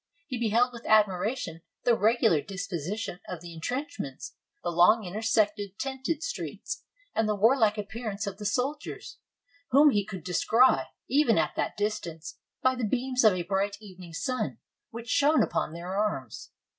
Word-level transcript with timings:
He 0.25 0.39
beheld 0.39 0.73
with 0.73 0.87
admiration 0.87 1.61
the 1.83 1.93
regular 1.93 2.41
disposition 2.41 3.19
of 3.27 3.39
the 3.39 3.53
intrench 3.53 3.99
ments, 3.99 4.33
the 4.63 4.71
long 4.71 5.05
intersected 5.05 5.77
tented 5.77 6.23
streets, 6.23 6.83
and 7.13 7.29
the 7.29 7.35
war 7.35 7.55
like 7.55 7.77
appearance 7.77 8.25
of 8.25 8.39
the 8.39 8.45
soldiers, 8.47 9.19
whom 9.69 9.91
he 9.91 10.03
could 10.03 10.23
descry, 10.23 10.87
even 11.07 11.37
at 11.37 11.55
that 11.55 11.77
distance, 11.77 12.39
by 12.63 12.73
the 12.73 12.83
beams 12.83 13.23
of 13.23 13.33
a 13.33 13.43
bright 13.43 13.77
evening 13.79 14.13
sun 14.13 14.57
which 14.89 15.07
shone 15.07 15.43
upon 15.43 15.71
their 15.71 15.93
arms. 15.95 16.49